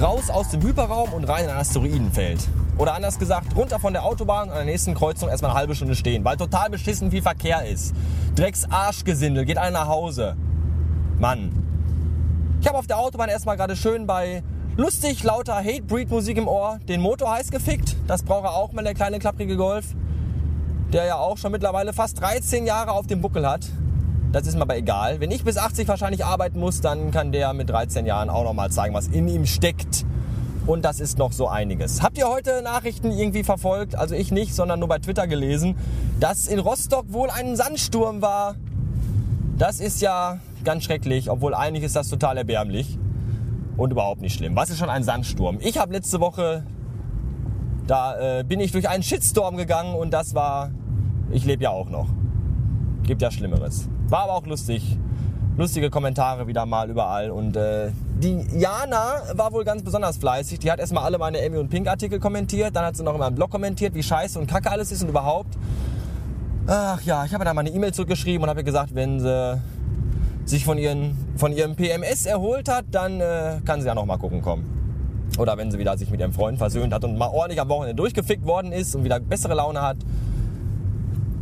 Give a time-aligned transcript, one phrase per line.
[0.00, 2.40] raus aus dem Hyperraum und rein in ein Asteroidenfeld.
[2.76, 5.94] Oder anders gesagt, runter von der Autobahn an der nächsten Kreuzung erstmal eine halbe Stunde
[5.94, 7.94] stehen, weil total beschissen viel Verkehr ist.
[8.34, 10.36] Drecks Arschgesindel, geht alle nach Hause.
[11.18, 11.50] Mann.
[12.60, 14.42] Ich habe auf der Autobahn erstmal gerade schön bei
[14.76, 17.96] lustig lauter Hatebreed-Musik im Ohr den Motor heiß gefickt.
[18.06, 19.94] Das braucht er auch mal, der kleine klapprige Golf.
[20.92, 23.66] Der ja auch schon mittlerweile fast 13 Jahre auf dem Buckel hat.
[24.32, 25.20] Das ist mir aber egal.
[25.20, 28.52] Wenn ich bis 80 wahrscheinlich arbeiten muss, dann kann der mit 13 Jahren auch noch
[28.52, 30.04] mal zeigen, was in ihm steckt.
[30.66, 32.02] Und das ist noch so einiges.
[32.02, 33.94] Habt ihr heute Nachrichten irgendwie verfolgt?
[33.94, 35.76] Also ich nicht, sondern nur bei Twitter gelesen,
[36.18, 38.56] dass in Rostock wohl ein Sandsturm war.
[39.58, 42.98] Das ist ja ganz schrecklich, obwohl eigentlich ist das total erbärmlich
[43.76, 44.56] und überhaupt nicht schlimm.
[44.56, 45.58] Was ist schon ein Sandsturm?
[45.60, 46.64] Ich habe letzte Woche,
[47.86, 50.72] da äh, bin ich durch einen Shitstorm gegangen und das war,
[51.30, 52.08] ich lebe ja auch noch.
[53.04, 53.88] Gibt ja Schlimmeres.
[54.08, 54.96] War aber auch lustig.
[55.56, 57.30] Lustige Kommentare wieder mal überall.
[57.30, 57.90] Und äh,
[58.22, 60.58] die Jana war wohl ganz besonders fleißig.
[60.58, 62.76] Die hat erstmal alle meine Emmy und Pink Artikel kommentiert.
[62.76, 65.08] Dann hat sie noch in meinem Blog kommentiert, wie scheiße und kacke alles ist und
[65.08, 65.56] überhaupt.
[66.66, 69.60] Ach ja, ich habe dann mal eine E-Mail zurückgeschrieben und habe gesagt, wenn sie
[70.44, 74.18] sich von, ihren, von ihrem PMS erholt hat, dann äh, kann sie ja noch mal
[74.18, 74.64] gucken kommen.
[75.38, 77.94] Oder wenn sie wieder sich mit ihrem Freund versöhnt hat und mal ordentlich am Wochenende
[77.94, 79.96] durchgefickt worden ist und wieder bessere Laune hat,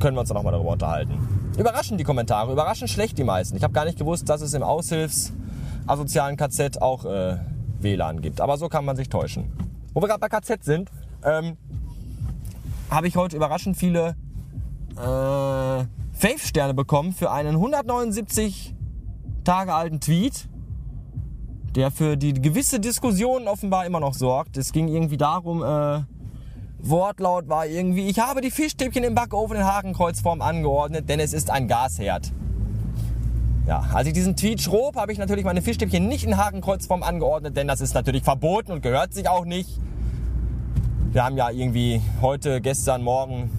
[0.00, 1.35] können wir uns dann noch mal darüber unterhalten.
[1.58, 3.56] Überraschend die Kommentare, überraschend schlecht die meisten.
[3.56, 7.38] Ich habe gar nicht gewusst, dass es im Aushilfs-asozialen KZ auch äh,
[7.80, 8.42] WLAN gibt.
[8.42, 9.50] Aber so kann man sich täuschen.
[9.94, 10.90] Wo wir gerade bei KZ sind,
[11.24, 11.56] ähm,
[12.90, 14.16] habe ich heute überraschend viele
[14.96, 18.74] äh, Fave-Sterne bekommen für einen 179
[19.44, 20.48] Tage alten Tweet,
[21.74, 24.58] der für die gewisse Diskussion offenbar immer noch sorgt.
[24.58, 26.02] Es ging irgendwie darum, äh,
[26.78, 31.50] Wortlaut war irgendwie, ich habe die Fischstäbchen im Backofen in Hakenkreuzform angeordnet, denn es ist
[31.50, 32.32] ein Gasherd.
[33.66, 37.56] Ja, als ich diesen Tweet schrob, habe ich natürlich meine Fischstäbchen nicht in Hakenkreuzform angeordnet,
[37.56, 39.80] denn das ist natürlich verboten und gehört sich auch nicht.
[41.10, 43.50] Wir haben ja irgendwie heute, gestern, morgen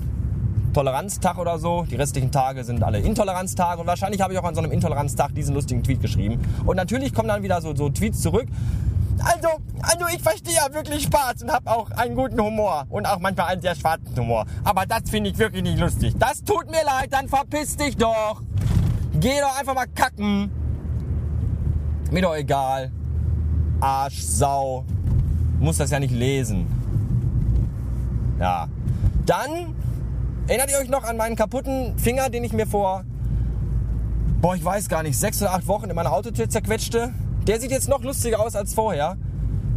[0.73, 1.85] Toleranztag oder so.
[1.89, 5.33] Die restlichen Tage sind alle Intoleranztage und wahrscheinlich habe ich auch an so einem Intoleranztag
[5.33, 6.39] diesen lustigen Tweet geschrieben.
[6.65, 8.47] Und natürlich kommen dann wieder so, so Tweets zurück.
[9.23, 9.49] Also,
[9.81, 13.47] also ich verstehe ja wirklich Spaß und habe auch einen guten Humor und auch manchmal
[13.47, 14.45] einen sehr schwarzen Humor.
[14.63, 16.15] Aber das finde ich wirklich nicht lustig.
[16.17, 18.41] Das tut mir leid, dann verpiss dich doch.
[19.19, 20.51] Geh doch einfach mal kacken.
[22.11, 22.91] Mir doch egal.
[23.79, 24.85] Arsch, Sau.
[25.59, 26.67] Muss das ja nicht lesen.
[28.39, 28.67] Ja.
[29.25, 29.75] Dann
[30.47, 33.03] erinnert ihr euch noch an meinen kaputten Finger, den ich mir vor,
[34.41, 37.13] boah, ich weiß gar nicht, sechs oder acht Wochen in meiner Autotür zerquetschte?
[37.47, 39.15] Der sieht jetzt noch lustiger aus als vorher.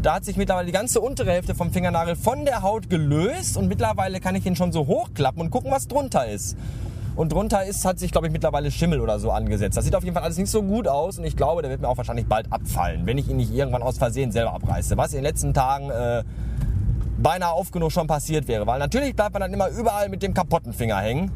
[0.02, 3.68] Da hat sich mittlerweile die ganze untere Hälfte vom Fingernagel von der Haut gelöst und
[3.68, 6.56] mittlerweile kann ich ihn schon so hochklappen und gucken, was drunter ist.
[7.14, 9.76] Und drunter ist, hat sich, glaube ich, mittlerweile Schimmel oder so angesetzt.
[9.76, 11.80] Das sieht auf jeden Fall alles nicht so gut aus und ich glaube, der wird
[11.80, 14.96] mir auch wahrscheinlich bald abfallen, wenn ich ihn nicht irgendwann aus Versehen selber abreiße.
[14.96, 16.24] Was in den letzten Tagen äh,
[17.18, 18.66] beinahe oft genug schon passiert wäre.
[18.66, 21.30] Weil natürlich bleibt man dann immer überall mit dem kaputten Finger hängen.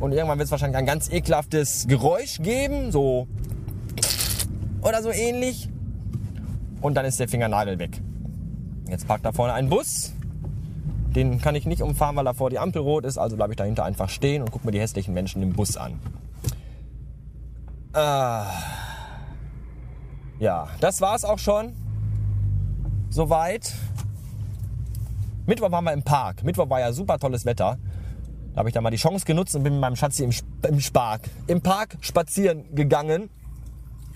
[0.00, 3.28] Und irgendwann wird es wahrscheinlich ein ganz ekelhaftes Geräusch geben, so
[4.82, 5.68] oder so ähnlich.
[6.80, 8.00] Und dann ist der Fingernagel weg.
[8.88, 10.12] Jetzt parkt da vorne ein Bus.
[11.14, 13.18] Den kann ich nicht umfahren, weil da vor die Ampel rot ist.
[13.18, 15.98] Also bleibe ich dahinter einfach stehen und gucke mir die hässlichen Menschen im Bus an.
[17.92, 18.44] Äh,
[20.38, 21.72] ja, das war's auch schon.
[23.10, 23.74] Soweit.
[25.46, 26.44] Mittwoch waren wir im Park.
[26.44, 27.78] Mittwoch war ja super tolles Wetter.
[28.54, 30.30] Da habe ich dann mal die Chance genutzt und bin mit meinem Schatzi im,
[30.68, 33.30] im, Spark, im Park spazieren gegangen.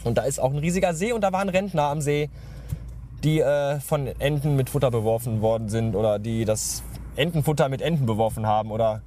[0.04, 2.28] Und da ist auch ein riesiger See und da waren Rentner am See,
[3.24, 6.82] die äh, von Enten mit Futter beworfen worden sind oder die das
[7.16, 9.00] Entenfutter mit Enten beworfen haben oder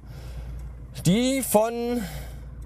[1.06, 2.02] die von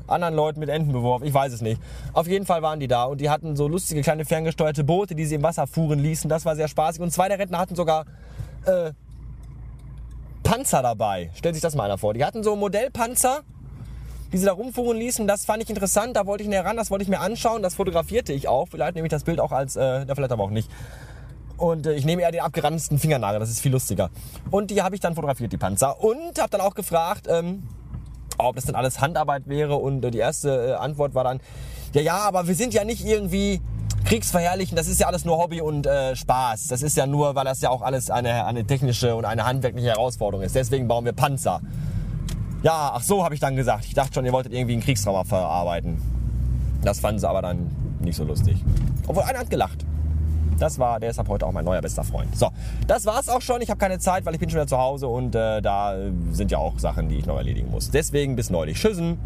[0.07, 1.27] anderen Leuten mit Enten beworfen.
[1.27, 1.81] Ich weiß es nicht.
[2.13, 5.27] Auf jeden Fall waren die da und die hatten so lustige kleine ferngesteuerte Boote, die
[5.27, 6.29] sie im Wasser fuhren ließen.
[6.29, 7.03] Das war sehr spaßig.
[7.03, 8.07] Und zwei der Rentner hatten sogar
[8.65, 8.93] äh,
[10.43, 11.31] Panzer dabei.
[11.35, 12.15] Stellt sich das mal einer vor.
[12.15, 13.43] Die hatten so Modellpanzer
[14.33, 15.27] die sie da rumfuhren ließen.
[15.27, 17.75] Das fand ich interessant, da wollte ich näher ran, das wollte ich mir anschauen, das
[17.75, 18.69] fotografierte ich auch.
[18.69, 20.71] Vielleicht nehme ich das Bild auch als, äh, vielleicht aber auch nicht.
[21.57, 24.11] Und äh, ich nehme eher den abgeranzten Fingernagel, das ist viel lustiger.
[24.51, 26.03] Und die habe ich dann fotografiert, die Panzer.
[26.03, 27.63] Und habe dann auch gefragt, ähm,
[28.39, 29.77] ob das denn alles Handarbeit wäre.
[29.77, 31.41] Und äh, die erste äh, Antwort war dann,
[31.95, 33.61] ja, ja, aber wir sind ja nicht irgendwie
[34.05, 36.67] kriegsverherrlichen, das ist ja alles nur Hobby und äh, Spaß.
[36.67, 39.89] Das ist ja nur, weil das ja auch alles eine, eine technische und eine handwerkliche
[39.89, 40.55] Herausforderung ist.
[40.55, 41.61] Deswegen bauen wir Panzer.
[42.63, 43.85] Ja, ach so, habe ich dann gesagt.
[43.87, 46.01] Ich dachte schon, ihr wolltet irgendwie ein Kriegstrauma verarbeiten.
[46.83, 47.71] Das fanden sie aber dann
[48.01, 48.63] nicht so lustig.
[49.07, 49.85] Obwohl einer hat gelacht.
[50.59, 52.37] Das war, der ist ab heute auch mein neuer bester Freund.
[52.37, 52.51] So,
[52.87, 53.63] das war's auch schon.
[53.63, 55.97] Ich habe keine Zeit, weil ich bin schon wieder zu Hause und äh, da
[56.31, 57.91] sind ja auch Sachen, die ich noch erledigen muss.
[57.91, 58.79] Deswegen bis neulich.
[58.79, 59.19] Tschüssen.